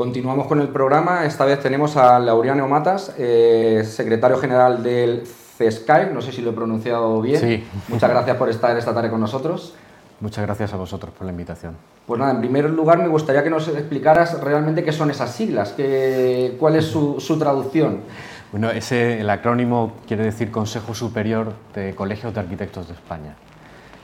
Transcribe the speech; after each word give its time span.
Continuamos 0.00 0.46
con 0.46 0.62
el 0.62 0.68
programa. 0.68 1.26
Esta 1.26 1.44
vez 1.44 1.60
tenemos 1.60 1.94
a 1.98 2.18
Laureano 2.18 2.66
Matas, 2.66 3.14
eh, 3.18 3.82
secretario 3.84 4.38
general 4.38 4.82
del 4.82 5.26
CESCAI. 5.26 6.10
No 6.14 6.22
sé 6.22 6.32
si 6.32 6.40
lo 6.40 6.52
he 6.52 6.52
pronunciado 6.54 7.20
bien. 7.20 7.38
Sí. 7.38 7.64
Muchas 7.88 8.08
gracias 8.08 8.34
por 8.38 8.48
estar 8.48 8.74
esta 8.78 8.94
tarde 8.94 9.10
con 9.10 9.20
nosotros. 9.20 9.74
Muchas 10.20 10.46
gracias 10.46 10.72
a 10.72 10.78
vosotros 10.78 11.12
por 11.12 11.26
la 11.26 11.32
invitación. 11.32 11.76
Pues 12.06 12.18
nada, 12.18 12.30
en 12.32 12.38
primer 12.38 12.70
lugar 12.70 12.96
me 12.96 13.08
gustaría 13.08 13.44
que 13.44 13.50
nos 13.50 13.68
explicaras 13.68 14.40
realmente 14.40 14.82
qué 14.82 14.92
son 14.92 15.10
esas 15.10 15.32
siglas, 15.32 15.74
qué, 15.76 16.56
cuál 16.58 16.76
es 16.76 16.86
su, 16.86 17.20
su 17.20 17.38
traducción. 17.38 18.00
Bueno, 18.52 18.70
ese, 18.70 19.20
el 19.20 19.28
acrónimo 19.28 19.92
quiere 20.08 20.24
decir 20.24 20.50
Consejo 20.50 20.94
Superior 20.94 21.52
de 21.74 21.94
Colegios 21.94 22.32
de 22.32 22.40
Arquitectos 22.40 22.88
de 22.88 22.94
España. 22.94 23.34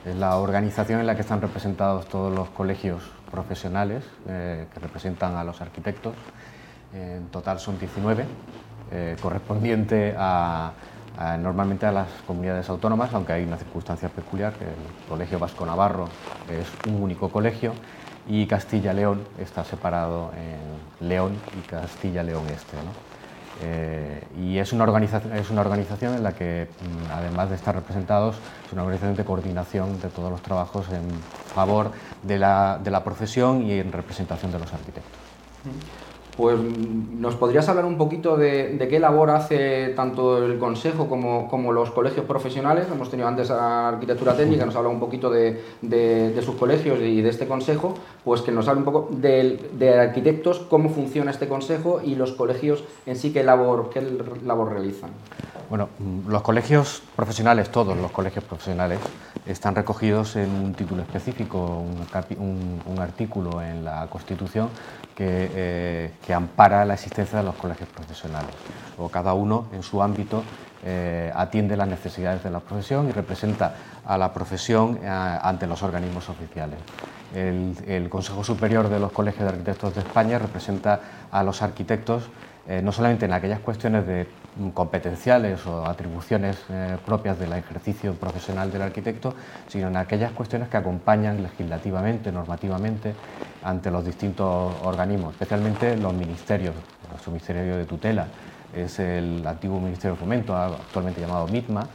Es 0.04 0.14
la 0.14 0.36
organización 0.36 1.00
en 1.00 1.06
la 1.06 1.14
que 1.14 1.22
están 1.22 1.40
representados 1.40 2.04
todos 2.06 2.34
los 2.34 2.50
colegios 2.50 3.00
profesionales 3.36 4.02
eh, 4.28 4.66
que 4.72 4.80
representan 4.80 5.36
a 5.36 5.44
los 5.44 5.60
arquitectos. 5.60 6.14
En 6.94 7.26
total 7.26 7.60
son 7.60 7.78
19, 7.78 8.24
eh, 8.90 9.16
correspondiente 9.20 10.14
a, 10.16 10.72
normalmente 11.38 11.86
a 11.86 11.92
las 11.92 12.08
comunidades 12.26 12.68
autónomas, 12.68 13.12
aunque 13.12 13.32
hay 13.32 13.44
una 13.44 13.56
circunstancia 13.56 14.08
peculiar, 14.08 14.52
que 14.54 14.64
el 14.64 15.08
Colegio 15.08 15.38
Vasco 15.38 15.66
Navarro 15.66 16.08
es 16.48 16.66
un 16.88 17.02
único 17.02 17.28
colegio 17.30 17.72
y 18.28 18.46
Castilla-León 18.46 19.22
está 19.38 19.64
separado 19.64 20.30
en 20.36 21.08
León 21.08 21.36
y 21.58 21.66
Castilla-León 21.68 22.44
Este. 22.48 22.76
Eh, 23.62 24.22
y 24.38 24.58
es 24.58 24.72
una, 24.72 24.84
organización, 24.84 25.34
es 25.34 25.50
una 25.50 25.62
organización 25.62 26.14
en 26.14 26.22
la 26.22 26.32
que, 26.32 26.68
mm, 26.68 27.12
además 27.12 27.48
de 27.48 27.56
estar 27.56 27.74
representados, 27.74 28.36
es 28.66 28.72
una 28.72 28.82
organización 28.82 29.16
de 29.16 29.24
coordinación 29.24 30.00
de 30.00 30.08
todos 30.08 30.30
los 30.30 30.42
trabajos 30.42 30.86
en 30.90 31.08
favor 31.54 31.90
de 32.22 32.38
la, 32.38 32.78
de 32.82 32.90
la 32.90 33.02
profesión 33.02 33.62
y 33.62 33.72
en 33.72 33.92
representación 33.92 34.52
de 34.52 34.58
los 34.58 34.72
arquitectos. 34.72 35.20
Pues 36.36 36.58
nos 36.58 37.34
podrías 37.34 37.66
hablar 37.70 37.86
un 37.86 37.96
poquito 37.96 38.36
de, 38.36 38.86
qué 38.90 39.00
labor 39.00 39.30
hace 39.30 39.88
tanto 39.96 40.44
el 40.44 40.58
Consejo 40.58 41.08
como, 41.08 41.72
los 41.72 41.90
colegios 41.90 42.26
profesionales. 42.26 42.86
Hemos 42.92 43.10
tenido 43.10 43.26
antes 43.26 43.50
Arquitectura 43.50 44.36
Técnica, 44.36 44.66
nos 44.66 44.76
habla 44.76 44.90
un 44.90 45.00
poquito 45.00 45.30
de, 45.30 46.42
sus 46.44 46.56
colegios 46.56 47.00
y 47.00 47.22
de 47.22 47.30
este 47.30 47.46
consejo, 47.46 47.94
pues 48.22 48.42
que 48.42 48.52
nos 48.52 48.68
hable 48.68 48.80
un 48.80 48.84
poco 48.84 49.08
de, 49.12 49.98
arquitectos, 49.98 50.58
cómo 50.58 50.90
funciona 50.90 51.30
este 51.30 51.48
consejo 51.48 52.02
y 52.04 52.16
los 52.16 52.32
colegios 52.32 52.84
en 53.06 53.16
sí, 53.16 53.32
qué 53.32 53.42
labor, 53.42 53.88
qué 53.88 54.02
labor 54.44 54.72
realizan. 54.72 55.10
Bueno, 55.70 55.88
los 56.28 56.42
colegios 56.42 57.02
profesionales, 57.16 57.70
todos 57.70 57.96
los 57.96 58.10
colegios 58.10 58.44
profesionales, 58.44 59.00
están 59.46 59.74
recogidos 59.74 60.36
en 60.36 60.50
un 60.50 60.74
título 60.74 61.00
específico, 61.02 61.82
un 62.38 62.98
artículo 62.98 63.62
en 63.62 63.84
la 63.84 64.06
Constitución 64.08 64.68
que, 65.16 65.50
eh, 65.54 66.10
que, 66.24 66.34
ampara 66.34 66.84
la 66.84 66.94
existencia 66.94 67.38
de 67.38 67.44
los 67.44 67.54
colegios 67.54 67.88
profesionales. 67.88 68.50
O 68.98 69.08
cada 69.08 69.32
uno 69.32 69.66
en 69.72 69.82
su 69.82 70.02
ámbito 70.02 70.44
eh, 70.84 71.32
atiende 71.34 71.74
las 71.76 71.88
necesidades 71.88 72.44
de 72.44 72.50
la 72.50 72.60
profesión 72.60 73.08
y 73.08 73.12
representa 73.12 73.74
a 74.04 74.18
la 74.18 74.32
profesión 74.34 75.00
eh, 75.02 75.08
ante 75.08 75.66
los 75.66 75.82
organismos 75.82 76.28
oficiales. 76.28 76.78
El, 77.34 78.08
Consejo 78.10 78.44
Superior 78.44 78.88
de 78.88 79.00
los 79.00 79.10
Colegios 79.10 79.44
de 79.44 79.48
Arquitectos 79.48 79.94
de 79.94 80.00
España 80.00 80.38
representa 80.38 81.00
a 81.30 81.42
los 81.42 81.60
arquitectos 81.60 82.30
no 82.82 82.92
solamente 82.92 83.26
en 83.26 83.32
aquellas 83.32 83.60
cuestiones 83.60 84.06
de 84.06 84.26
competenciales 84.74 85.66
o 85.66 85.86
atribuciones 85.86 86.56
eh, 86.70 86.96
propias 87.04 87.38
del 87.38 87.52
ejercicio 87.52 88.14
profesional 88.14 88.72
del 88.72 88.82
arquitecto, 88.82 89.34
sino 89.68 89.88
en 89.88 89.96
aquellas 89.96 90.32
cuestiones 90.32 90.68
que 90.68 90.76
acompañan 90.76 91.42
legislativamente, 91.42 92.32
normativamente, 92.32 93.14
ante 93.62 93.90
los 93.90 94.04
distintos 94.04 94.74
organismos, 94.82 95.32
especialmente 95.32 95.96
los 95.96 96.14
ministerios, 96.14 96.74
su 97.22 97.30
ministerio 97.30 97.76
de 97.76 97.84
tutela. 97.84 98.26
Es 98.74 98.98
el 98.98 99.46
antiguo 99.46 99.80
Ministerio 99.80 100.14
de 100.14 100.20
Fomento, 100.20 100.56
actualmente 100.56 101.20
llamado 101.20 101.46
MITMA, 101.48 101.86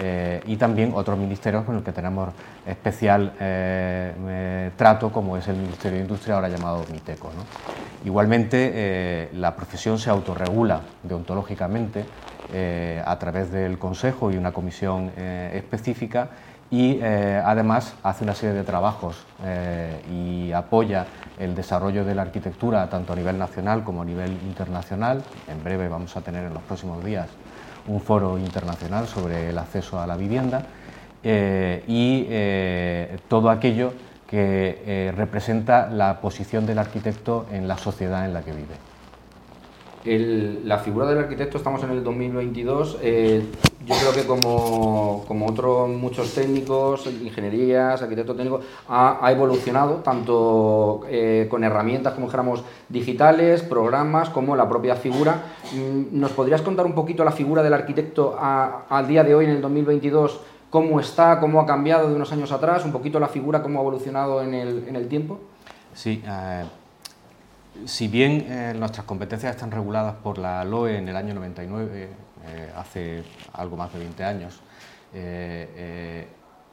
eh, 0.00 0.40
y 0.46 0.56
también 0.56 0.92
otros 0.94 1.18
ministerios 1.18 1.64
con 1.64 1.74
los 1.74 1.82
que 1.82 1.90
tenemos 1.90 2.28
especial 2.64 3.32
eh, 3.40 4.14
eh, 4.28 4.70
trato, 4.76 5.10
como 5.10 5.36
es 5.36 5.48
el 5.48 5.56
Ministerio 5.56 5.98
de 5.98 6.04
Industria, 6.04 6.36
ahora 6.36 6.48
llamado 6.48 6.84
MITECO. 6.92 7.30
Igualmente, 8.04 9.28
la 9.34 9.56
profesión 9.56 9.98
se 9.98 10.08
autorregula 10.08 10.82
deontológicamente 11.02 12.04
a 13.04 13.18
través 13.18 13.50
del 13.50 13.76
Consejo 13.76 14.30
y 14.30 14.36
una 14.36 14.52
comisión 14.52 15.10
específica 15.16 16.28
y 16.70 17.02
además 17.02 17.94
hace 18.04 18.22
una 18.22 18.34
serie 18.34 18.54
de 18.54 18.62
trabajos 18.62 19.26
y 20.12 20.52
apoya 20.52 21.06
el 21.40 21.56
desarrollo 21.56 22.04
de 22.04 22.14
la 22.14 22.22
arquitectura 22.22 22.88
tanto 22.88 23.14
a 23.14 23.16
nivel 23.16 23.36
nacional 23.36 23.82
como 23.82 24.02
a 24.02 24.04
nivel 24.04 24.30
internacional. 24.46 25.24
En 25.48 25.64
breve 25.64 25.88
vamos 25.88 26.16
a 26.16 26.20
tener 26.20 26.44
en 26.44 26.54
los 26.54 26.62
próximos 26.62 27.04
días 27.04 27.26
un 27.88 28.00
foro 28.00 28.38
internacional 28.38 29.06
sobre 29.08 29.50
el 29.50 29.58
acceso 29.58 30.00
a 30.00 30.06
la 30.06 30.16
vivienda 30.16 30.66
y 31.24 32.26
todo 33.28 33.50
aquello 33.50 33.92
que 34.28 34.82
eh, 34.84 35.12
representa 35.16 35.88
la 35.88 36.20
posición 36.20 36.66
del 36.66 36.78
arquitecto 36.78 37.46
en 37.50 37.66
la 37.66 37.78
sociedad 37.78 38.26
en 38.26 38.34
la 38.34 38.42
que 38.42 38.52
vive. 38.52 38.76
La 40.64 40.78
figura 40.78 41.06
del 41.06 41.18
arquitecto, 41.18 41.56
estamos 41.56 41.82
en 41.82 41.90
el 41.90 42.04
2022, 42.04 42.98
eh, 43.02 43.42
yo 43.88 43.94
creo 43.94 44.12
que 44.12 44.26
como, 44.26 45.46
otros 45.46 45.88
muchos 45.88 46.34
técnicos, 46.34 47.06
ingenierías, 47.06 48.02
arquitectos 48.02 48.36
técnicos, 48.36 48.64
ha, 48.88 49.30
evolucionado 49.30 49.96
tanto 49.96 51.00
eh, 51.08 51.46
con 51.50 51.64
herramientas, 51.64 52.12
como 52.12 52.26
dijéramos, 52.26 52.64
digitales, 52.88 53.62
programas, 53.62 54.28
como 54.28 54.54
la 54.56 54.68
propia 54.68 54.94
figura. 54.96 55.42
Mm, 55.72 56.20
¿Nos 56.20 56.32
podrías 56.32 56.60
contar 56.62 56.84
un 56.84 56.94
poquito 56.94 57.24
la 57.24 57.32
figura 57.32 57.62
del 57.62 57.72
arquitecto 57.72 58.36
al 58.38 59.08
día 59.08 59.24
de 59.24 59.34
hoy, 59.34 59.46
en 59.46 59.52
el 59.52 59.60
2022? 59.62 60.40
cómo 60.70 61.00
está, 61.00 61.40
cómo 61.40 61.60
ha 61.60 61.66
cambiado 61.66 62.10
de 62.10 62.14
unos 62.14 62.30
años 62.30 62.52
atrás, 62.52 62.84
un 62.84 62.92
poquito 62.92 63.18
la 63.18 63.28
figura, 63.28 63.62
cómo 63.62 63.78
ha 63.78 63.82
evolucionado 63.82 64.42
en 64.42 64.52
el, 64.52 64.84
en 64.86 64.96
el 64.96 65.08
tiempo. 65.08 65.40
Sí, 65.94 66.22
eh, 66.26 66.64
si 67.84 68.08
bien 68.08 68.44
eh, 68.48 68.74
nuestras 68.76 69.06
competencias 69.06 69.54
están 69.54 69.70
reguladas 69.70 70.16
por 70.16 70.38
la 70.38 70.64
LOE 70.64 70.98
en 70.98 71.08
el 71.08 71.16
año 71.16 71.34
99, 71.34 72.08
eh, 72.48 72.72
hace 72.76 73.24
algo 73.52 73.76
más 73.76 73.92
de 73.92 73.98
20 73.98 74.24
años, 74.24 74.60
eh, 75.14 75.72
eh, 75.76 76.28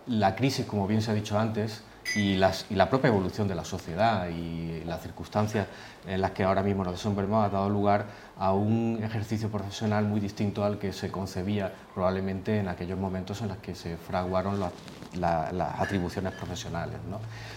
la 0.08 0.36
crisis, 0.36 0.66
como 0.66 0.88
bien 0.88 1.02
se 1.02 1.12
ha 1.12 1.13
dicho 1.13 1.38
antes, 1.38 1.84
y, 2.13 2.36
la 2.36 2.90
propia 2.90 3.08
evolución 3.08 3.47
de 3.47 3.56
la 3.56 3.66
sociedad 3.66 4.30
y 4.30 4.84
las 4.85 5.02
circunstancias 5.02 5.68
en 6.06 6.22
las 6.22 6.31
que 6.31 6.44
ahora 6.44 6.62
mismo 6.62 6.84
nos 6.84 6.94
desenvolvemos 6.94 7.46
ha 7.46 7.50
dado 7.50 7.69
lugar 7.69 8.06
a 8.38 8.53
un 8.53 9.00
ejercicio 9.03 9.50
profesional 9.50 10.06
muy 10.06 10.19
distinto 10.19 10.64
al 10.64 10.78
que 10.78 10.94
se 10.94 11.09
concebía 11.09 11.74
probablemente 11.96 12.59
en 12.59 12.68
aquellos 12.68 13.00
momentos 13.00 13.41
en 13.41 13.47
los 13.47 13.58
que 13.58 13.74
se 13.74 13.97
fraguaron 13.97 14.59
la, 14.59 14.72
la, 15.18 15.52
las 15.52 15.80
atribuciones 15.80 16.34
profesionales. 16.34 16.97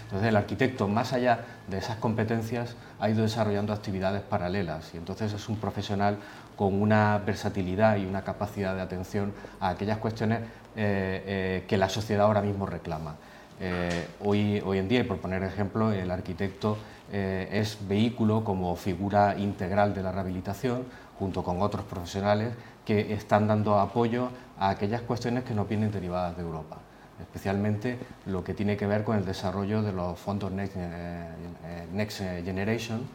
Entonces 0.04 0.28
el 0.28 0.36
arquitecto, 0.36 0.88
más 0.88 1.12
allá 1.12 1.44
de 1.68 1.78
esas 1.78 1.96
competencias, 1.96 2.74
ha 3.00 3.10
ido 3.10 3.22
desarrollando 3.22 3.72
actividades 3.72 4.22
paralelas 4.22 4.94
y 4.94 4.96
entonces 4.96 5.32
es 5.32 5.48
un 5.48 5.56
profesional 5.56 6.18
con 6.58 6.82
una 6.82 7.22
versatilidad 7.24 7.96
y 7.96 8.04
una 8.04 8.24
capacidad 8.24 8.74
de 8.74 8.82
atención 8.82 9.32
a 9.60 9.68
aquellas 9.68 9.98
cuestiones 9.98 10.40
eh, 10.40 10.44
eh, 10.76 11.64
que 11.68 11.76
la 11.78 11.88
sociedad 11.88 12.26
ahora 12.26 12.42
mismo 12.42 12.66
reclama. 12.66 13.14
Eh, 13.60 14.08
hoy, 14.24 14.60
hoy, 14.64 14.78
en 14.78 14.88
día, 14.88 15.00
y 15.00 15.04
por 15.04 15.18
poner 15.18 15.42
ejemplo, 15.44 15.92
el 15.92 16.10
arquitecto 16.10 16.76
eh, 17.12 17.48
es 17.52 17.78
vehículo 17.88 18.42
como 18.42 18.74
figura 18.74 19.36
integral 19.38 19.94
de 19.94 20.02
la 20.02 20.10
rehabilitación, 20.10 20.84
junto 21.18 21.44
con 21.44 21.62
otros 21.62 21.84
profesionales 21.84 22.54
que 22.84 23.12
están 23.12 23.46
dando 23.46 23.78
apoyo 23.78 24.30
a 24.58 24.70
aquellas 24.70 25.02
cuestiones 25.02 25.44
que 25.44 25.54
nos 25.54 25.68
vienen 25.68 25.92
derivadas 25.92 26.36
de 26.36 26.42
Europa, 26.42 26.78
especialmente 27.20 27.98
lo 28.26 28.42
que 28.42 28.54
tiene 28.54 28.76
que 28.76 28.86
ver 28.86 29.04
con 29.04 29.16
el 29.16 29.24
desarrollo 29.24 29.82
de 29.82 29.92
los 29.92 30.18
fondos 30.18 30.50
Next, 30.50 30.76
eh, 30.76 31.86
Next 31.92 32.18
Generation, 32.18 33.06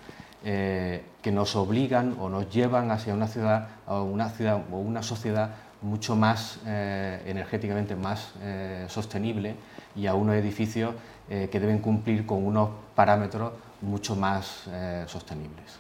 eh, 0.45 1.01
que 1.21 1.31
nos 1.31 1.55
obligan 1.55 2.17
o 2.19 2.27
nos 2.27 2.49
llevan 2.49 2.91
hacia 2.91 3.13
una 3.13 3.27
ciudad 3.27 3.69
o 3.87 4.03
una, 4.03 4.29
ciudad, 4.29 4.61
o 4.73 4.77
una 4.77 5.01
sociedad 5.01 5.51
mucho 5.81 6.17
más 6.17 6.59
eh, 6.67 7.21
energéticamente 7.25 7.95
más 7.95 8.33
eh, 8.41 8.85
sostenible 8.89 9.55
y 9.95 10.05
a 10.07 10.15
unos 10.15 10.35
edificios 10.35 10.93
que 11.29 11.59
deben 11.59 11.79
cumplir 11.79 12.25
con 12.25 12.45
unos 12.45 12.69
parámetros 12.93 13.53
mucho 13.81 14.13
más 14.17 14.69
sostenibles. 15.07 15.79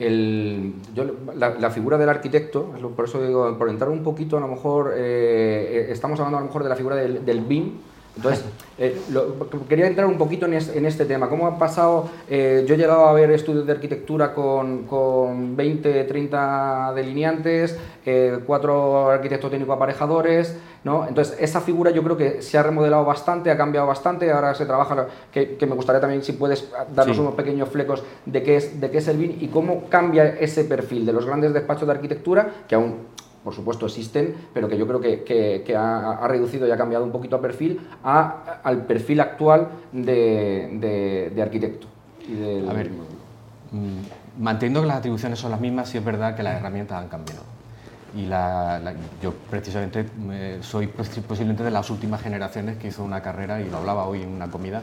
La, 0.00 1.70
figura 1.70 1.96
del 1.96 2.08
arquitecto, 2.08 2.72
por 2.96 3.04
eso 3.04 3.24
digo, 3.24 3.56
por 3.56 3.68
entrar 3.68 3.88
un 3.88 4.02
poquito, 4.02 4.36
a 4.36 4.40
lo 4.40 4.48
mejor, 4.48 4.94
estamos 4.96 6.18
hablando 6.18 6.38
a 6.38 6.40
lo 6.40 6.46
mejor 6.48 6.64
de 6.64 6.68
la 6.68 6.74
figura 6.74 6.96
del 6.96 7.40
BIM, 7.42 7.78
Entonces, 8.14 8.44
eh, 8.78 9.00
quería 9.68 9.86
entrar 9.86 10.06
un 10.06 10.18
poquito 10.18 10.44
en, 10.46 10.54
este 10.54 11.06
tema. 11.06 11.28
¿Cómo 11.28 11.46
ha 11.46 11.58
pasado? 11.58 12.10
Eh, 12.28 12.64
yo 12.66 12.74
he 12.74 12.78
llegado 12.78 13.06
a 13.06 13.12
ver 13.12 13.30
estudios 13.30 13.66
de 13.66 13.72
arquitectura 13.72 14.34
con, 14.34 14.84
con 14.84 15.56
20, 15.56 16.04
30 16.04 16.92
delineantes, 16.94 17.78
eh, 18.04 18.38
cuatro 18.46 19.10
arquitectos 19.10 19.50
técnicos 19.50 19.76
aparejadores, 19.76 20.58
¿no? 20.84 21.06
Entonces, 21.08 21.36
esa 21.40 21.62
figura 21.62 21.90
yo 21.90 22.02
creo 22.02 22.16
que 22.16 22.42
se 22.42 22.58
ha 22.58 22.62
remodelado 22.62 23.04
bastante, 23.04 23.50
ha 23.50 23.56
cambiado 23.56 23.86
bastante, 23.86 24.30
ahora 24.30 24.54
se 24.54 24.66
trabaja, 24.66 25.06
que, 25.32 25.56
me 25.60 25.74
gustaría 25.74 26.00
también 26.00 26.22
si 26.22 26.32
puedes 26.32 26.68
darnos 26.94 27.18
unos 27.18 27.34
pequeños 27.34 27.70
flecos 27.70 28.02
de 28.26 28.42
qué, 28.42 28.56
es, 28.56 28.78
de 28.78 28.90
qué 28.90 28.98
es 28.98 29.08
el 29.08 29.16
BIM 29.16 29.38
y 29.40 29.48
cómo 29.48 29.84
cambia 29.88 30.36
ese 30.38 30.64
perfil 30.64 31.06
de 31.06 31.12
los 31.14 31.24
grandes 31.24 31.54
despachos 31.54 31.86
de 31.86 31.94
arquitectura, 31.94 32.50
que 32.68 32.74
aún 32.74 32.96
por 33.44 33.54
supuesto 33.54 33.86
existen, 33.86 34.34
pero 34.54 34.68
que 34.68 34.76
yo 34.78 34.86
creo 34.86 35.00
que, 35.00 35.76
ha, 35.76 36.26
reducido 36.28 36.66
y 36.66 36.70
ha 36.70 36.76
cambiado 36.76 37.04
un 37.04 37.12
poquito 37.12 37.36
a 37.36 37.40
perfil 37.40 37.80
a, 38.04 38.60
al 38.62 38.86
perfil 38.86 39.20
actual 39.20 39.68
de, 39.92 41.40
arquitecto. 41.42 41.86
A 42.68 42.72
ver, 42.72 42.90
mm, 42.90 44.42
manteniendo 44.42 44.82
que 44.82 44.86
las 44.86 44.98
atribuciones 44.98 45.38
son 45.38 45.50
las 45.50 45.60
mismas, 45.60 45.88
sí 45.88 45.98
es 45.98 46.04
verdad 46.04 46.36
que 46.36 46.42
las 46.42 46.56
herramientas 46.56 47.02
han 47.02 47.08
cambiado. 47.08 47.42
Y 48.14 48.28
yo 49.22 49.32
precisamente 49.48 50.04
soy 50.60 50.86
posiblemente 50.86 51.64
de 51.64 51.70
las 51.70 51.88
últimas 51.88 52.20
generaciones 52.20 52.76
que 52.76 52.88
hizo 52.88 53.02
una 53.02 53.22
carrera, 53.22 53.60
y 53.60 53.70
lo 53.70 53.78
hablaba 53.78 54.04
hoy 54.06 54.22
en 54.22 54.28
una 54.28 54.50
comida, 54.50 54.82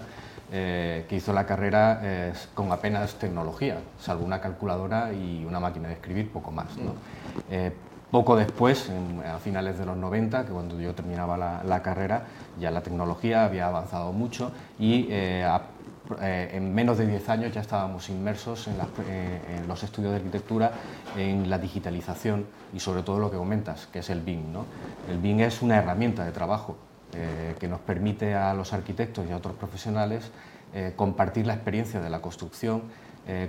eh, 0.52 1.06
que 1.08 1.18
hizo 1.18 1.32
la 1.32 1.46
carrera 1.46 2.00
eh, 2.02 2.34
con 2.56 2.72
apenas 2.72 3.14
tecnología, 3.20 3.78
salvo 4.00 4.26
una 4.26 4.42
calculadora 4.42 5.14
y 5.14 5.46
una 5.46 5.60
máquina 5.60 5.90
de 5.90 5.94
escribir, 5.94 6.32
poco 6.32 6.52
más. 6.52 6.76
¿no? 6.76 6.94
Mm. 6.94 6.96
Eh, 7.52 7.72
poco 8.12 8.36
después, 8.36 8.90
a 9.26 9.38
finales 9.38 9.78
de 9.78 9.86
los 9.86 9.96
90, 9.96 10.46
que 10.46 10.52
cuando 10.52 10.80
yo 10.80 10.94
terminaba 10.96 11.38
la, 11.38 11.82
carrera, 11.82 12.26
ya 12.60 12.72
la 12.72 12.82
tecnología 12.82 13.46
había 13.46 13.68
avanzado 13.68 14.12
mucho 14.12 14.52
y 14.80 15.08
eh, 15.10 15.48
eh, 16.22 16.52
en 16.54 16.74
menos 16.74 16.98
de 16.98 17.06
10 17.06 17.30
años 17.30 17.54
ya 17.54 17.62
estábamos 17.62 18.10
inmersos 18.10 18.68
eh, 18.68 19.42
en, 19.58 19.68
los 19.68 19.84
estudios 19.84 20.12
de 20.12 20.18
arquitectura, 20.18 20.72
en 21.16 21.50
la 21.50 21.60
digitalización 21.60 22.48
y 22.74 22.80
sobre 22.80 23.04
todo 23.04 23.20
lo 23.20 23.30
que 23.30 23.38
comentas, 23.38 23.88
que 23.88 24.00
es 24.00 24.10
el 24.10 24.22
BIM. 24.22 24.56
El 25.08 25.20
BIM 25.20 25.42
es 25.42 25.62
una 25.62 25.78
herramienta 25.78 26.26
de 26.26 26.32
trabajo 26.32 26.78
que 27.60 27.68
nos 27.68 27.80
permite 27.80 28.36
a 28.36 28.54
los 28.54 28.72
arquitectos 28.72 29.28
y 29.28 29.32
a 29.32 29.38
otros 29.38 29.56
profesionales 29.56 30.32
compartir 30.96 31.48
la 31.48 31.56
experiencia 31.56 32.00
de 32.00 32.08
la 32.08 32.22
construcción 32.22 32.84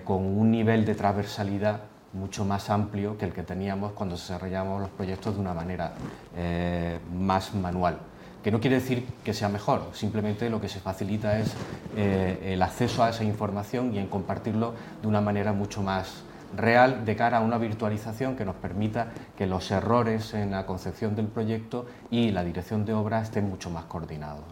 con 0.05 0.25
un 0.25 0.51
nivel 0.51 0.87
de 0.87 0.95
transversalidad 0.95 1.83
mucho 2.13 2.45
más 2.45 2.71
amplio 2.71 3.17
que 3.17 3.25
el 3.27 3.33
que 3.33 3.43
teníamos 3.43 3.93
cuando 3.93 4.17
desarrollábamos 4.17 4.81
los 4.81 4.91
proyectos 4.91 5.35
de 5.35 5.41
una 5.41 5.55
manera 5.55 5.93
eh, 6.37 6.99
más 7.17 7.55
manual. 7.55 7.99
Que 8.43 8.51
no 8.51 8.59
quiere 8.59 8.77
decir 8.77 9.07
que 9.23 9.35
sea 9.35 9.49
mejor, 9.49 9.91
simplemente 9.93 10.49
lo 10.49 10.61
que 10.61 10.69
se 10.69 10.81
facilita 10.81 11.39
es 11.39 11.53
eh, 11.97 12.53
el 12.55 12.63
acceso 12.63 13.05
a 13.05 13.11
esa 13.11 13.23
información 13.23 13.95
y 13.95 13.99
en 13.99 14.07
compartirlo 14.07 14.75
de 15.03 15.09
una 15.09 15.21
manera 15.21 15.53
mucho 15.53 15.83
más 15.83 16.25
real 16.57 17.05
de 17.05 17.17
cara 17.17 17.39
a 17.39 17.41
una 17.41 17.59
virtualización 17.59 18.37
que 18.37 18.45
nos 18.45 18.57
permita 18.57 19.09
que 19.37 19.47
los 19.47 19.71
errores 19.71 20.35
en 20.35 20.51
la 20.51 20.67
concepción 20.67 21.15
del 21.15 21.27
proyecto 21.27 21.87
y 22.11 22.31
la 22.31 22.43
dirección 22.43 22.85
de 22.85 22.93
obra 22.93 23.21
estén 23.21 23.49
mucho 23.49 23.71
más 23.71 23.85
coordinados. 23.85 24.45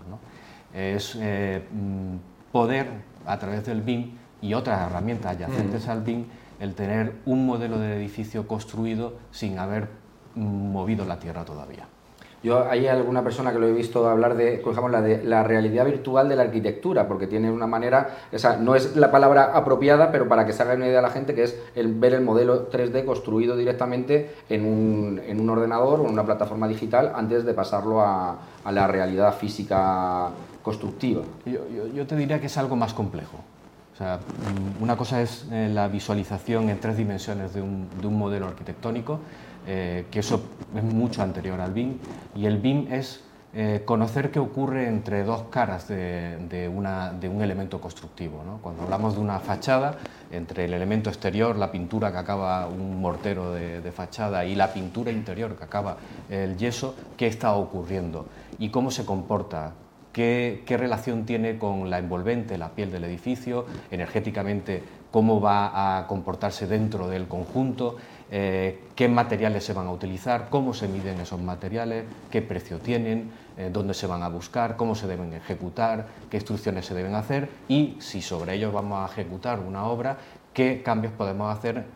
Es 0.73 1.17
eh, 1.21 1.67
mm, 1.73 2.53
poder, 2.53 2.89
a 3.27 3.39
través 3.39 3.65
del 3.65 3.83
BIM 3.83 4.13
y 4.43 4.55
otras 4.55 4.87
herramientas 4.87 5.35
adyacentes 5.35 5.87
mm. 5.87 5.91
al 5.91 6.03
BIM, 6.03 6.27
el 6.61 6.75
tener 6.75 7.15
un 7.27 7.47
modelo 7.47 7.79
de 7.79 7.97
edificio 7.97 8.47
construido 8.47 9.15
sin 9.31 9.59
haber 9.59 9.89
movido 10.35 11.05
la 11.05 11.19
tierra 11.19 11.45
todavía. 11.45 11.87
Yo 12.41 12.71
hay 12.71 12.87
alguna 12.87 13.25
persona 13.25 13.53
que 13.53 13.59
lo 13.59 13.67
he 13.67 13.73
visto 13.73 14.09
hablar 14.09 14.37
de, 14.37 14.59
digamos, 14.59 14.93
la 14.93 15.03
de 15.03 15.25
la 15.25 15.43
realidad 15.43 15.85
virtual 15.85 16.29
de 16.29 16.37
la 16.37 16.43
arquitectura, 16.43 17.09
porque 17.09 17.27
tiene 17.27 17.51
una 17.51 17.67
manera, 17.67 18.17
o 18.33 18.39
sea, 18.39 18.57
no 18.57 18.77
es 18.77 18.95
la 18.95 19.11
palabra 19.11 19.57
apropiada, 19.57 20.13
pero 20.13 20.29
para 20.29 20.47
que 20.47 20.53
se 20.53 20.63
haga 20.63 20.75
una 20.75 20.87
idea 20.87 21.01
a 21.01 21.03
la 21.03 21.11
gente, 21.11 21.35
que 21.35 21.43
es 21.43 21.61
el, 21.75 21.95
ver 21.95 22.15
el 22.15 22.23
modelo 22.23 22.71
3D 22.71 23.05
construido 23.05 23.57
directamente 23.57 24.31
en 24.49 24.67
un, 24.67 25.21
en 25.27 25.41
un 25.41 25.51
ordenador 25.51 26.01
o 26.01 26.05
en 26.05 26.13
una 26.13 26.25
plataforma 26.25 26.69
digital 26.69 27.13
antes 27.17 27.45
de 27.45 27.55
pasarlo 27.55 28.03
a, 28.03 28.39
a 28.65 28.73
la 28.73 28.87
realidad 28.87 29.35
física 29.35 30.29
constructiva. 30.63 31.23
Yo, 31.45 31.61
yo 31.93 32.07
te 32.07 32.15
diría 32.15 32.41
que 32.41 32.47
es 32.47 32.57
algo 32.57 32.77
más 32.77 32.95
complejo. 32.95 33.39
O 33.99 34.01
sea, 34.01 34.19
mm, 34.19 34.81
una 34.81 34.97
cosa 34.97 35.21
es 35.21 35.45
eh, 35.51 35.69
la 35.75 35.89
visualización 35.89 36.69
en 36.69 36.79
tres 36.79 36.97
dimensiones 36.97 37.53
de 37.53 37.63
un, 37.63 37.89
modelo 38.17 38.47
arquitectónico, 38.47 39.19
eh, 39.67 40.07
que 40.09 40.21
eso 40.21 40.41
es 40.73 40.85
mucho 40.85 41.21
anterior 41.21 41.61
al 41.61 41.73
BIM, 41.73 41.99
y 42.37 42.47
el 42.47 42.59
BIM 42.59 42.93
es 42.93 43.25
eh, 43.55 43.83
conocer 43.85 44.31
qué 44.31 44.39
ocurre 44.39 44.87
entre 44.87 45.25
dos 45.25 45.47
caras 45.51 45.89
de, 45.89 46.71
un 46.71 47.43
elemento 47.43 47.81
constructivo. 47.81 48.61
Cuando 48.63 48.85
hablamos 48.85 49.17
de 49.17 49.21
una 49.21 49.41
fachada, 49.41 49.97
entre 50.31 50.67
el 50.67 50.75
elemento 50.75 51.11
exterior, 51.11 51.57
la 51.57 51.73
pintura 51.73 52.13
que 52.13 52.19
acaba 52.19 52.69
un 52.69 53.01
mortero 53.01 53.53
de 53.53 53.91
fachada, 53.91 54.45
y 54.45 54.55
la 54.55 54.73
pintura 54.73 55.11
interior 55.11 55.57
que 55.57 55.65
acaba 55.65 55.97
el 56.31 56.57
yeso, 56.57 56.95
¿qué 57.17 57.27
está 57.27 57.53
ocurriendo? 57.55 58.27
¿Y 58.61 58.69
cómo 58.69 58.93
se 58.93 59.05
comporta? 59.05 59.73
Qué, 60.13 60.63
relación 60.69 61.27
tiene 61.27 61.59
con 61.59 61.91
la 61.91 61.99
envolvente, 61.99 62.59
la 62.59 62.71
piel 62.71 62.91
del 62.91 63.05
edificio, 63.05 63.67
energéticamente 63.91 64.83
cómo 65.11 65.41
va 65.41 65.99
a 65.99 66.07
comportarse 66.07 66.67
dentro 66.67 67.09
del 67.09 67.29
conjunto, 67.29 67.97
eh, 68.31 68.81
qué 68.95 69.09
materiales 69.09 69.65
se 69.65 69.73
van 69.73 69.87
a 69.87 69.93
utilizar, 69.93 70.49
cómo 70.51 70.75
se 70.75 70.87
miden 70.87 71.21
esos 71.21 71.41
materiales, 71.41 72.05
qué 72.31 72.43
precio 72.43 72.79
tienen, 72.79 73.31
eh, 73.57 73.71
dónde 73.73 73.95
se 73.95 74.07
van 74.07 74.23
a 74.23 74.29
buscar, 74.29 74.77
cómo 74.77 74.95
se 74.95 75.07
deben 75.07 75.33
ejecutar, 75.33 76.07
qué 76.31 76.37
instrucciones 76.37 76.85
se 76.85 76.95
deben 76.95 77.15
hacer 77.15 77.49
y 77.69 77.97
si 78.01 78.21
sobre 78.21 78.55
ellos 78.55 78.73
vamos 78.73 79.09
a 79.09 79.13
ejecutar 79.13 79.61
una 79.61 79.85
obra, 79.85 80.19
qué 80.53 80.83
cambios 80.83 81.13
podemos 81.15 81.57
hacer 81.57 81.87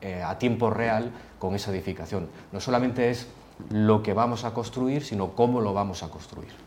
eh, 0.00 0.22
a 0.22 0.38
tiempo 0.38 0.70
real 0.70 1.12
con 1.38 1.54
esa 1.54 1.70
edificación. 1.70 2.28
No 2.50 2.60
solamente 2.60 3.10
es 3.10 3.28
lo 3.70 4.02
que 4.02 4.12
vamos 4.12 4.44
a 4.44 4.52
construir, 4.52 5.04
sino 5.04 5.30
cómo 5.36 5.60
lo 5.60 5.72
vamos 5.72 6.02
a 6.02 6.08
construir. 6.08 6.63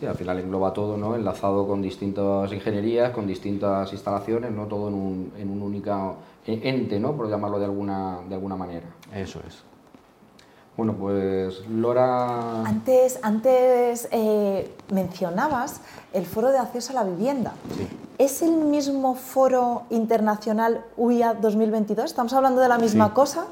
Sí, 0.00 0.06
al 0.06 0.16
final 0.16 0.38
engloba 0.38 0.72
todo, 0.72 0.96
¿no? 0.96 1.14
Enlazado 1.14 1.66
con 1.66 1.82
distintas 1.82 2.50
ingenierías, 2.50 3.10
con 3.10 3.26
distintas 3.26 3.92
instalaciones, 3.92 4.50
¿no? 4.50 4.64
Todo 4.64 4.88
en 4.88 4.94
un, 4.94 5.32
en 5.36 5.50
un 5.50 5.60
único 5.60 6.16
ente, 6.46 6.98
¿no? 6.98 7.14
Por 7.14 7.28
llamarlo 7.28 7.58
de 7.58 7.66
alguna, 7.66 8.20
de 8.26 8.34
alguna 8.34 8.56
manera. 8.56 8.86
Eso 9.14 9.40
es. 9.46 9.62
Bueno, 10.74 10.94
pues 10.94 11.68
Lora... 11.68 12.62
Antes, 12.64 13.18
antes 13.20 14.08
eh, 14.10 14.72
mencionabas 14.90 15.82
el 16.14 16.24
foro 16.24 16.50
de 16.50 16.58
acceso 16.58 16.92
a 16.92 17.04
la 17.04 17.04
vivienda. 17.04 17.52
Sí. 17.76 17.86
¿Es 18.16 18.40
el 18.40 18.52
mismo 18.52 19.14
foro 19.14 19.82
internacional 19.90 20.82
UIA 20.96 21.34
2022? 21.34 22.06
¿Estamos 22.06 22.32
hablando 22.32 22.62
de 22.62 22.68
la 22.68 22.78
misma 22.78 23.12
cosa? 23.12 23.48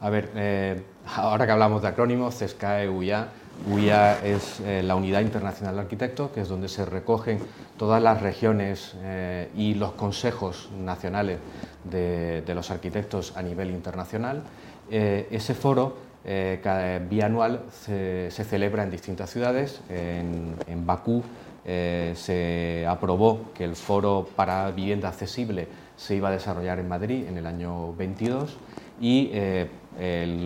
A 0.00 0.08
ver, 0.08 0.30
eh, 0.36 0.84
ahora 1.16 1.46
que 1.46 1.52
hablamos 1.52 1.82
de 1.82 1.88
acrónimos, 1.88 2.36
CESCAE, 2.36 2.88
UIA, 2.88 3.28
UIA 3.68 4.24
es 4.24 4.60
eh, 4.60 4.82
la 4.82 4.94
Unidad 4.94 5.20
Internacional 5.20 5.74
de 5.74 5.80
Arquitectos, 5.82 6.30
que 6.30 6.40
es 6.40 6.48
donde 6.48 6.68
se 6.68 6.84
recogen 6.84 7.40
todas 7.76 8.02
las 8.02 8.20
regiones 8.22 8.94
eh, 9.02 9.48
y 9.56 9.74
los 9.74 9.92
consejos 9.92 10.70
nacionales 10.78 11.38
de, 11.84 12.42
los 12.54 12.70
arquitectos 12.70 13.36
a 13.36 13.42
nivel 13.42 13.70
internacional. 13.70 14.42
Eh, 14.90 15.28
ese 15.30 15.54
foro 15.54 16.10
bianual 17.08 17.62
se, 17.70 18.30
celebra 18.30 18.82
en 18.82 18.90
distintas 18.90 19.30
ciudades. 19.30 19.80
En, 19.88 20.54
en 20.66 20.84
Bakú 20.84 21.22
se 21.64 22.84
aprobó 22.86 23.52
que 23.54 23.64
el 23.64 23.74
foro 23.74 24.28
para 24.36 24.70
vivienda 24.70 25.08
accesible 25.08 25.66
se 25.96 26.16
iba 26.16 26.28
a 26.28 26.32
desarrollar 26.32 26.78
en 26.78 26.88
Madrid 26.88 27.26
en 27.26 27.38
el 27.38 27.46
año 27.46 27.94
22 27.94 28.58
y 29.00 29.30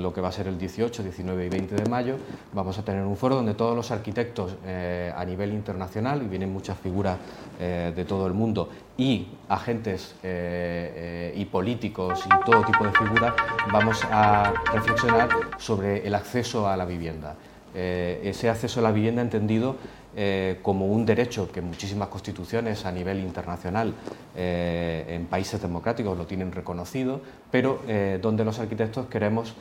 lo 0.02 0.12
que 0.12 0.20
va 0.20 0.28
a 0.28 0.32
ser 0.32 0.48
el 0.48 0.58
18, 0.58 1.02
19 1.02 1.46
y 1.46 1.48
20 1.48 1.74
de 1.76 1.88
mayo, 1.88 2.16
vamos 2.52 2.78
a 2.78 2.84
tener 2.84 3.04
un 3.04 3.16
foro 3.16 3.36
donde 3.36 3.54
todos 3.54 3.76
los 3.76 3.90
arquitectos 3.90 4.56
eh, 4.64 5.12
a 5.14 5.24
nivel 5.24 5.52
internacional, 5.52 6.22
y 6.22 6.26
vienen 6.26 6.52
muchas 6.52 6.78
figuras 6.78 7.18
eh, 7.60 7.92
de 7.94 8.04
todo 8.04 8.26
el 8.26 8.32
mundo, 8.32 8.68
y 8.96 9.28
agentes 9.48 10.16
eh, 10.22 11.32
y 11.36 11.44
políticos 11.44 12.24
y 12.26 12.44
todo 12.44 12.64
tipo 12.64 12.84
de 12.84 12.92
figuras, 12.92 13.34
vamos 13.72 14.04
a 14.10 14.52
reflexionar 14.72 15.28
sobre 15.58 16.06
el 16.06 16.14
acceso 16.14 16.68
a 16.68 16.76
la 16.76 16.84
vivienda. 16.84 17.36
ese 17.74 18.48
acceso 18.48 18.78
a 18.80 18.82
la 18.84 18.92
vivienda 18.92 19.20
entendido 19.20 19.76
eh, 20.16 20.60
como 20.62 20.86
un 20.86 21.04
derecho 21.04 21.50
que 21.50 21.60
muchísimas 21.60 22.08
constituciones 22.08 22.86
a 22.86 22.92
nivel 22.92 23.18
internacional 23.18 23.94
eh, 24.36 25.04
en 25.08 25.26
países 25.26 25.60
democráticos 25.60 26.16
lo 26.16 26.24
tienen 26.24 26.52
reconocido, 26.52 27.20
pero 27.50 27.82
eh, 27.88 28.20
donde 28.22 28.44
los 28.44 28.58
arquitectos 28.58 29.06
queremos 29.06 29.54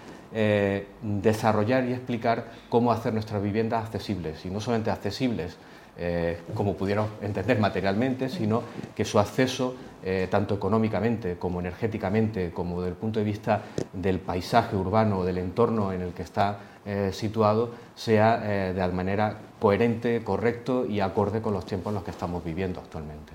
desarrollar 1.04 1.88
y 1.88 1.94
explicar 1.94 2.48
cómo 2.68 2.92
hacer 2.92 3.14
nuestras 3.14 3.44
viviendas 3.44 3.86
accesibles, 3.86 4.44
y 4.44 4.50
no 4.50 4.60
solamente 4.60 4.90
accesibles 4.90 5.58
eh, 5.96 6.40
como 6.56 6.76
pudieron 6.76 7.08
entender 7.22 7.60
materialmente, 7.60 8.28
sino 8.28 8.64
que 8.96 9.06
su 9.06 9.20
acceso, 9.20 9.76
eh, 10.04 10.28
tanto 10.30 10.56
económicamente 10.56 11.38
como 11.38 11.60
energéticamente, 11.60 12.52
como 12.52 12.82
desde 12.82 12.92
el 12.92 12.98
punto 12.98 13.20
de 13.20 13.26
vista 13.26 13.62
del 13.94 14.20
paisaje 14.20 14.76
urbano, 14.76 15.24
del 15.24 15.38
entorno 15.38 15.94
en 15.94 16.02
el 16.02 16.14
que 16.14 16.24
está 16.24 16.60
eh, 16.86 17.12
situado, 17.14 17.72
sea 17.96 18.40
de 18.40 18.88
manera 18.88 19.38
coherente, 19.60 20.24
correcto 20.24 20.86
y 20.86 21.00
acorde 21.00 21.42
con 21.42 21.54
los 21.54 21.66
tiempos 21.66 21.92
en 21.92 21.96
los 21.96 22.04
que 22.04 22.12
estamos 22.12 22.44
viviendo 22.44 22.80
actualmente. 22.82 23.32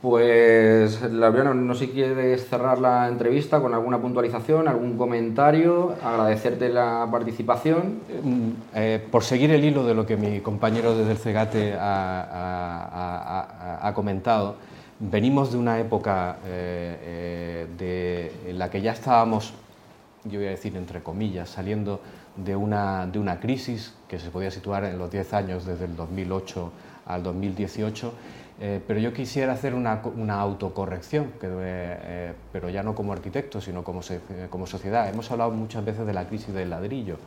Pues, 0.00 1.02
Laureano, 1.02 1.54
no 1.54 1.74
sé 1.74 1.86
si 1.86 1.92
quieres 1.92 2.48
cerrar 2.48 2.78
la 2.78 3.08
entrevista 3.08 3.60
con 3.60 3.74
alguna 3.74 3.98
puntualización, 4.00 4.68
algún 4.68 4.96
comentario, 4.96 5.96
agradecerte 6.04 6.68
la 6.68 7.08
participación. 7.10 7.98
Mm, 8.22 8.50
eh, 8.76 9.04
por 9.10 9.24
seguir 9.24 9.50
el 9.50 9.64
hilo 9.64 9.84
de 9.84 9.94
lo 9.94 10.06
que 10.06 10.16
mi 10.16 10.38
compañero 10.38 10.96
desde 10.96 11.10
el 11.10 11.18
CEGATE 11.18 11.76
ha, 11.80 12.92
comentado, 13.92 14.54
venimos 15.00 15.50
de 15.50 15.58
una 15.58 15.80
época 15.80 16.36
eh, 16.46 17.66
eh, 17.80 18.32
en 18.46 18.56
la 18.56 18.70
que 18.70 18.80
ya 18.80 18.92
estábamos, 18.92 19.52
yo 20.22 20.38
voy 20.38 20.46
a 20.46 20.50
decir 20.50 20.76
entre 20.76 21.02
comillas, 21.02 21.50
saliendo 21.50 22.00
de 22.36 22.54
una, 22.54 23.04
de 23.08 23.18
una 23.18 23.40
crisis 23.40 23.94
que 24.06 24.20
se 24.20 24.30
podía 24.30 24.52
situar 24.52 24.84
en 24.84 24.96
los 24.96 25.10
10 25.10 25.34
años 25.34 25.66
desde 25.66 25.86
el 25.86 25.96
2008 25.96 26.70
al 27.06 27.24
2018 27.24 28.12
eh, 28.60 28.80
pero 28.84 28.98
yo 28.98 29.12
quisiera 29.12 29.52
hacer 29.52 29.72
una, 29.72 30.02
una 30.16 30.40
autocorrección, 30.40 31.26
eh, 31.26 31.30
eh, 31.42 32.32
pero 32.52 32.68
ya 32.68 32.82
no 32.82 32.92
como 32.92 33.12
arquitecto, 33.12 33.60
sino 33.60 33.84
como, 33.84 34.00
como, 34.50 34.66
sociedad. 34.66 35.08
Hemos 35.08 35.30
hablado 35.30 35.52
muchas 35.52 35.84
veces 35.84 36.04
de 36.04 36.12
la 36.12 36.26
crisis 36.26 36.52
del 36.52 36.70
ladrillo 36.70 37.18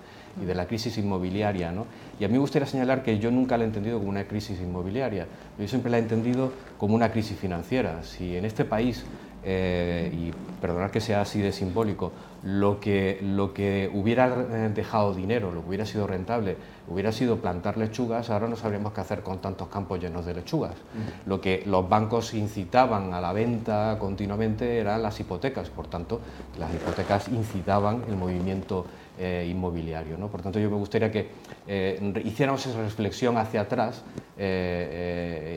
y 0.41 0.45
de 0.45 0.53
la 0.53 0.67
crisis 0.67 0.97
inmobiliaria, 0.97 1.71
¿no? 1.71 1.85
y 2.19 2.25
a 2.25 2.27
mí 2.27 2.33
me 2.33 2.39
gustaría 2.39 2.65
señalar 2.65 3.01
que 3.01 3.17
yo 3.17 3.31
nunca 3.31 3.57
la 3.57 3.63
he 3.63 3.67
entendido 3.67 3.97
como 3.99 4.09
una 4.09 4.25
crisis 4.25 4.59
inmobiliaria, 4.59 5.25
yo 5.57 5.67
siempre 5.67 5.89
la 5.89 5.97
he 5.97 6.01
entendido 6.01 6.51
como 6.77 6.95
una 6.95 7.11
crisis 7.11 7.37
financiera. 7.37 8.03
Si 8.03 8.35
en 8.35 8.43
este 8.43 8.65
país 8.65 9.05
eh, 9.43 10.11
y 10.13 10.31
perdonar 10.61 10.91
que 10.91 11.01
sea 11.01 11.21
así 11.21 11.41
de 11.41 11.51
simbólico, 11.51 12.11
lo 12.43 12.79
que, 12.79 13.17
lo 13.23 13.55
que 13.55 13.89
hubiera 13.91 14.27
eh, 14.27 14.71
dejado 14.71 15.15
dinero, 15.15 15.51
lo 15.51 15.61
que 15.61 15.69
hubiera 15.69 15.85
sido 15.87 16.05
rentable, 16.05 16.57
hubiera 16.87 17.11
sido 17.11 17.37
plantar 17.37 17.75
lechugas, 17.75 18.29
ahora 18.29 18.47
no 18.47 18.55
sabríamos 18.55 18.93
qué 18.93 19.01
hacer 19.01 19.23
con 19.23 19.39
tantos 19.39 19.67
campos 19.69 19.99
llenos 19.99 20.27
de 20.27 20.35
lechugas. 20.35 20.75
Lo 21.25 21.41
que 21.41 21.63
los 21.65 21.89
bancos 21.89 22.35
incitaban 22.35 23.15
a 23.15 23.21
la 23.21 23.33
venta 23.33 23.97
continuamente 23.99 24.77
eran 24.77 25.01
las 25.01 25.19
hipotecas, 25.19 25.71
por 25.71 25.87
tanto, 25.87 26.21
las 26.59 26.71
hipotecas 26.71 27.27
incitaban 27.29 28.03
el 28.07 28.17
movimiento 28.17 28.85
eh, 29.17 29.47
inmobiliario. 29.49 30.19
¿no? 30.19 30.27
Por 30.27 30.43
tanto, 30.43 30.59
yo 30.59 30.69
me 30.69 30.77
gustaría 30.77 31.11
que 31.11 31.29
hiciéramos 32.23 32.63
esa 32.63 32.79
reflexión 32.79 33.37
hacia 33.37 33.61
atrás, 33.61 34.03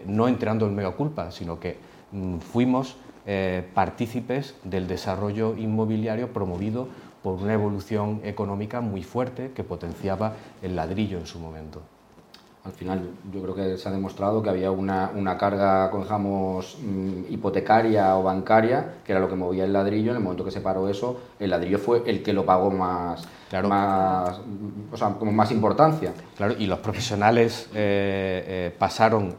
no 0.07 0.29
entrando 0.29 0.67
en 0.67 0.75
mega 0.75 0.93
culpa, 0.93 1.31
sino 1.31 1.61
que 1.61 1.77
mm, 2.13 2.39
fuimos 2.39 2.97
eh, 3.27 3.67
partícipes 3.73 4.55
del 4.65 4.87
desarrollo 4.87 5.57
inmobiliario 5.57 6.33
promovido 6.33 6.89
por 7.23 7.41
una 7.41 7.55
evolución 7.55 8.21
económica 8.23 8.83
muy 8.83 9.03
fuerte 9.03 9.53
que 9.55 9.65
potenciaba 9.65 10.35
el 10.61 10.77
ladrillo 10.77 11.19
en 11.19 11.27
su 11.27 11.39
momento. 11.39 11.81
Al 12.65 12.73
final 12.73 13.11
yo 13.33 13.43
creo 13.43 13.55
que 13.55 13.79
se 13.79 13.89
ha 13.89 13.93
demostrado 13.93 14.43
que 14.43 14.49
había 14.51 14.71
una, 14.71 15.11
una 15.15 15.39
carga, 15.39 15.91
digamos, 15.91 16.79
mm, 16.83 17.33
hipotecaria 17.33 18.17
o 18.17 18.23
bancaria, 18.23 18.97
que 19.05 19.13
era 19.13 19.21
lo 19.21 19.29
que 19.29 19.37
movía 19.37 19.65
el 19.65 19.73
ladrillo. 19.73 20.11
En 20.11 20.17
el 20.17 20.23
momento 20.23 20.45
que 20.45 20.51
se 20.51 20.63
paró 20.63 20.89
eso, 20.89 21.21
el 21.39 21.51
ladrillo 21.51 21.79
fue 21.79 22.03
el 22.07 22.23
que 22.23 22.35
lo 22.35 22.45
pagó 22.45 22.71
más, 22.71 23.27
más, 23.65 24.41
o 24.93 24.97
sea, 24.97 25.11
como 25.15 25.33
más 25.33 25.51
importancia. 25.51 26.13
Claro, 26.37 26.55
y 26.59 26.67
los 26.67 26.79
profesionales 26.79 27.69
eh, 27.75 28.71
eh, 28.71 28.77
pasaron 28.79 29.35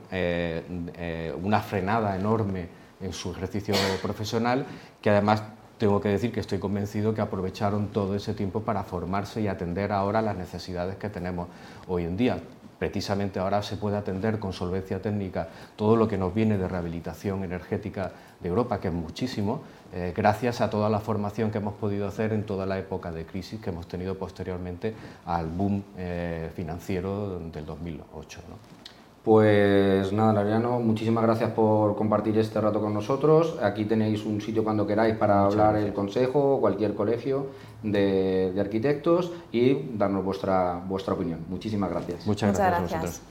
una 1.43 1.59
frenada 1.61 2.15
enorme 2.15 2.84
en 3.01 3.13
su 3.13 3.31
ejercicio 3.31 3.75
profesional, 4.01 4.65
que 5.01 5.09
además 5.09 5.43
tengo 5.77 5.99
que 5.99 6.09
decir 6.09 6.31
que 6.31 6.39
estoy 6.39 6.59
convencido 6.59 7.13
que 7.13 7.21
aprovecharon 7.21 7.87
todo 7.87 8.15
ese 8.15 8.33
tiempo 8.33 8.61
para 8.61 8.83
formarse 8.83 9.41
y 9.41 9.47
atender 9.47 9.91
ahora 9.91 10.21
las 10.21 10.37
necesidades 10.37 10.95
que 10.95 11.09
tenemos 11.09 11.47
hoy 11.87 12.05
en 12.05 12.15
día. 12.15 12.39
Precisamente 12.79 13.39
ahora 13.39 13.61
se 13.61 13.77
puede 13.77 13.97
atender 13.97 14.37
con 14.39 14.51
solvencia 14.51 15.01
técnica 15.01 15.47
todo 15.75 15.95
lo 15.95 16.07
que 16.07 16.17
nos 16.17 16.33
viene 16.33 16.57
de 16.57 16.67
rehabilitación 16.67 17.43
energética 17.43 18.11
de 18.41 18.49
Europa, 18.49 18.79
que 18.79 18.89
es 18.89 18.93
muchísimo, 18.93 19.61
eh, 19.93 20.13
gracias 20.15 20.59
a 20.59 20.69
toda 20.69 20.89
la 20.89 20.99
formación 20.99 21.51
que 21.51 21.59
hemos 21.59 21.75
podido 21.75 22.07
hacer 22.07 22.33
en 22.33 22.45
toda 22.45 22.65
la 22.65 22.77
época 22.77 23.11
de 23.11 23.25
crisis 23.25 23.61
que 23.61 23.69
hemos 23.69 23.87
tenido 23.87 24.17
posteriormente 24.17 24.93
al 25.25 25.47
boom 25.47 25.83
eh, 25.97 26.51
financiero 26.53 27.39
del 27.39 27.65
2008. 27.65 28.41
Pues 29.25 30.13
nada, 30.13 30.33
Lariano, 30.33 30.79
muchísimas 30.79 31.23
gracias 31.23 31.49
por 31.49 31.95
compartir 31.95 32.37
este 32.37 32.61
rato 32.61 32.79
con 32.79 32.93
nosotros. 32.93 33.57
Aquí 33.59 33.83
tenéis 33.85 34.23
un 34.23 34.39
sitio 34.39 34.63
cuando 34.63 34.85
queráis 34.85 35.15
para 35.15 35.45
hablar 35.45 35.77
el 35.77 35.93
consejo, 35.93 36.59
cualquier 36.61 36.93
colegio 36.93 37.47
de, 37.81 38.53
arquitectos 38.59 39.31
y 39.51 39.97
darnos 39.97 40.23
vuestra, 40.23 40.79
vuestra 40.87 41.15
opinión. 41.15 41.39
Muchísimas 41.49 41.89
gracias. 41.89 42.27
Muchas, 42.27 42.55
gracias, 42.55 42.77
a 42.77 42.81
vosotros. 42.83 43.21